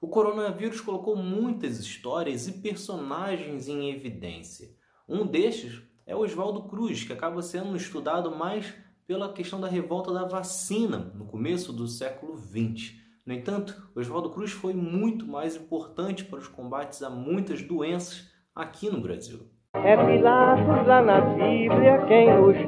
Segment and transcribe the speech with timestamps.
[0.00, 4.68] O coronavírus colocou muitas histórias e personagens em evidência.
[5.08, 8.72] Um destes é Oswaldo Cruz, que acaba sendo estudado mais
[9.06, 12.94] pela questão da revolta da vacina no começo do século XX.
[13.26, 18.88] No entanto, Oswaldo Cruz foi muito mais importante para os combates a muitas doenças aqui
[18.88, 19.40] no Brasil.
[19.74, 22.64] É Pilatos lá na Bíblia quem diz,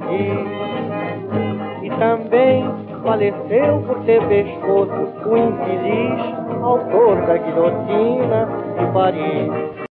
[1.84, 4.92] e também faleceu por ter pescoço
[5.26, 6.20] o infeliz
[6.62, 8.46] autor da guilhotina
[8.78, 9.48] de Paris.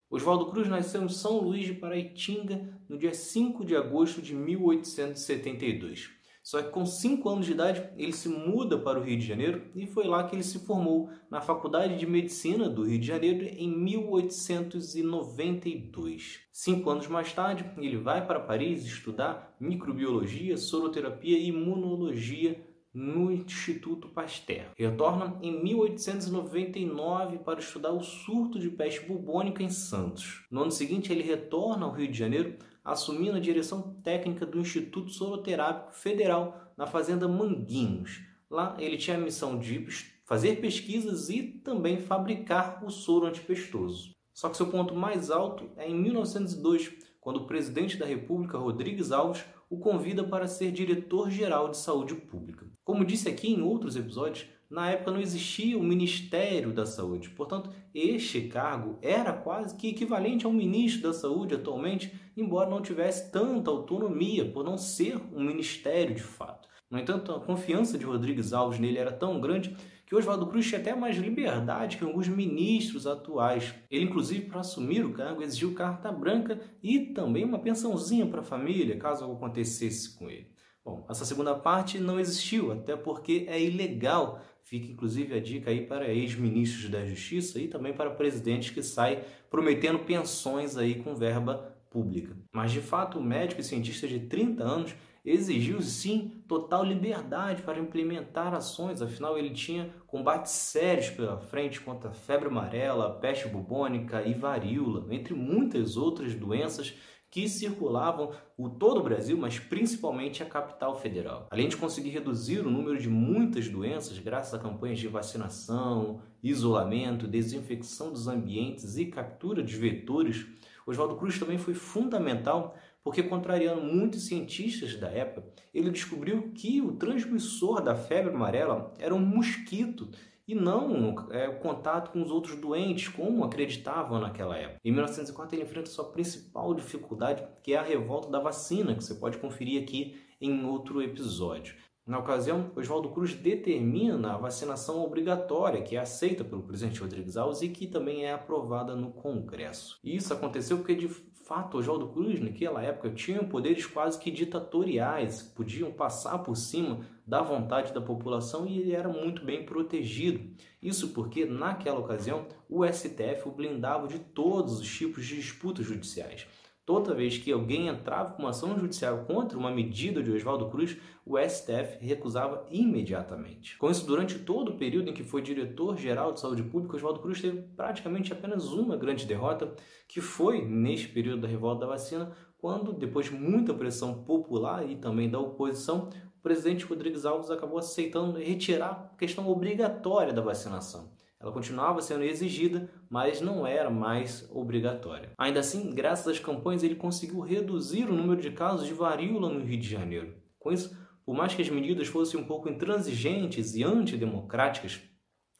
[0.10, 6.10] Oswaldo Cruz nasceu em São Luís de Paraitinga no dia 5 de agosto de 1872.
[6.44, 9.64] Só que com 5 anos de idade ele se muda para o Rio de Janeiro
[9.76, 13.46] e foi lá que ele se formou na Faculdade de Medicina do Rio de Janeiro
[13.46, 16.40] em 1892.
[16.54, 22.66] Cinco anos mais tarde, ele vai para Paris estudar microbiologia, soroterapia e imunologia
[22.98, 24.72] no Instituto Pasteur.
[24.76, 30.44] Retorna em 1899 para estudar o surto de peste bubônica em Santos.
[30.50, 35.12] No ano seguinte, ele retorna ao Rio de Janeiro, assumindo a direção técnica do Instituto
[35.12, 38.24] Soroterápico Federal na Fazenda Manguinhos.
[38.50, 39.86] Lá, ele tinha a missão de
[40.26, 44.10] fazer pesquisas e também fabricar o soro antipestoso.
[44.34, 49.12] Só que seu ponto mais alto é em 1902, quando o presidente da República, Rodrigues
[49.12, 52.67] Alves, o convida para ser diretor-geral de saúde pública.
[52.88, 57.30] Como disse aqui em outros episódios, na época não existia o Ministério da Saúde.
[57.32, 63.30] Portanto, este cargo era quase que equivalente ao ministro da Saúde atualmente, embora não tivesse
[63.30, 66.70] tanta autonomia por não ser um ministério de fato.
[66.90, 70.80] No entanto, a confiança de Rodrigues Alves nele era tão grande que Oswaldo Cruz tinha
[70.80, 73.76] até mais liberdade que alguns ministros atuais.
[73.92, 78.46] Ele, inclusive, para assumir o cargo, exigiu carta branca e também uma pensãozinha para a
[78.46, 80.56] família, caso acontecesse com ele.
[80.88, 84.40] Bom, essa segunda parte não existiu, até porque é ilegal.
[84.64, 89.20] Fica inclusive a dica aí para ex-ministros da Justiça e também para presidentes que saem
[89.50, 92.38] prometendo pensões aí com verba pública.
[92.54, 97.80] Mas de fato, o médico e cientista de 30 anos exigiu sim total liberdade para
[97.80, 104.22] implementar ações, afinal ele tinha combates sérios pela frente contra a febre amarela, peste bubônica
[104.22, 106.96] e varíola, entre muitas outras doenças
[107.30, 111.48] que circulavam o todo o Brasil, mas principalmente a capital federal.
[111.52, 117.28] Além de conseguir reduzir o número de muitas doenças graças a campanhas de vacinação, isolamento,
[117.28, 120.46] desinfecção dos ambientes e captura de vetores,
[120.86, 126.94] Oswaldo Cruz também foi fundamental porque, contrariando muitos cientistas da época, ele descobriu que o
[126.94, 130.10] transmissor da febre amarela era um mosquito
[130.48, 134.80] e não é, o contato com os outros doentes, como acreditavam naquela época.
[134.84, 139.16] Em 1904 ele enfrenta sua principal dificuldade, que é a revolta da vacina, que você
[139.16, 141.76] pode conferir aqui em outro episódio.
[142.08, 147.62] Na ocasião, Oswaldo Cruz determina a vacinação obrigatória, que é aceita pelo presidente Rodrigues Alves
[147.62, 150.00] e que também é aprovada no Congresso.
[150.02, 155.42] E isso aconteceu porque, de fato, Oswaldo Cruz, naquela época, tinha poderes quase que ditatoriais,
[155.42, 160.50] podiam passar por cima da vontade da população e ele era muito bem protegido.
[160.82, 166.48] Isso porque, naquela ocasião, o STF o blindava de todos os tipos de disputas judiciais.
[166.88, 170.96] Toda vez que alguém entrava com uma ação judicial contra uma medida de Oswaldo Cruz,
[171.26, 173.78] o STF recusava imediatamente.
[173.78, 177.42] Com isso, durante todo o período em que foi diretor-geral de saúde pública, Oswaldo Cruz
[177.42, 179.76] teve praticamente apenas uma grande derrota,
[180.08, 184.96] que foi neste período da revolta da vacina, quando, depois de muita pressão popular e
[184.96, 186.08] também da oposição,
[186.40, 191.12] o presidente Rodrigues Alves acabou aceitando retirar a questão obrigatória da vacinação.
[191.40, 195.32] Ela continuava sendo exigida, mas não era mais obrigatória.
[195.38, 199.64] Ainda assim, graças às campanhas, ele conseguiu reduzir o número de casos de varíola no
[199.64, 200.36] Rio de Janeiro.
[200.58, 205.02] Com isso, por mais que as medidas fossem um pouco intransigentes e antidemocráticas,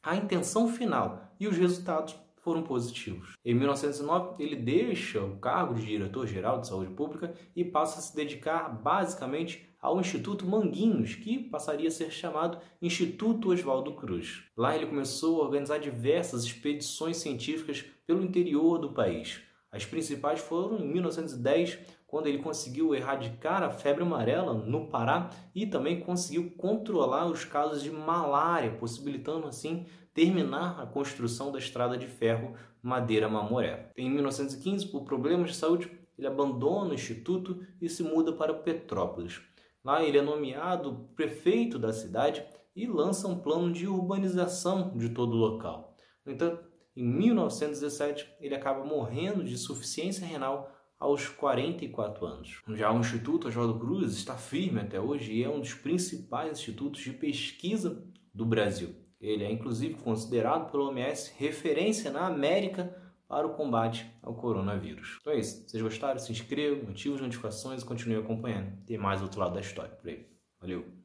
[0.02, 2.16] a intenção final e os resultados
[2.48, 3.34] foram positivos.
[3.44, 8.16] Em 1909, ele deixa o cargo de diretor-geral de saúde pública e passa a se
[8.16, 14.44] dedicar basicamente ao Instituto Manguinhos, que passaria a ser chamado Instituto Oswaldo Cruz.
[14.56, 19.42] Lá ele começou a organizar diversas expedições científicas pelo interior do país.
[19.70, 21.78] As principais foram em 1910,
[22.08, 27.82] quando ele conseguiu erradicar a febre amarela no Pará e também conseguiu controlar os casos
[27.82, 33.92] de malária, possibilitando assim terminar a construção da estrada de ferro Madeira-Mamoré.
[33.94, 39.42] Em 1915, por problemas de saúde, ele abandona o instituto e se muda para Petrópolis.
[39.84, 42.42] Lá ele é nomeado prefeito da cidade
[42.74, 45.94] e lança um plano de urbanização de todo o local.
[46.24, 46.64] No entanto,
[46.96, 52.62] em 1917, ele acaba morrendo de insuficiência renal aos 44 anos.
[52.70, 57.00] Já o Instituto Oswaldo Cruz está firme até hoje e é um dos principais institutos
[57.00, 58.04] de pesquisa
[58.34, 58.94] do Brasil.
[59.20, 62.94] Ele é inclusive considerado pelo OMS referência na América
[63.28, 65.18] para o combate ao coronavírus.
[65.20, 65.62] Então é isso.
[65.62, 68.72] Se vocês gostaram, se inscrevam, ativem as notificações e continuem acompanhando.
[68.86, 70.26] Tem mais outro lado da história por aí.
[70.60, 70.97] Valeu!